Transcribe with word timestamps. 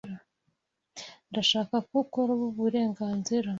Ndashaka 1.29 1.75
ko 1.87 1.93
ukora 2.03 2.29
ubu 2.35 2.47
burenganzira. 2.57 3.47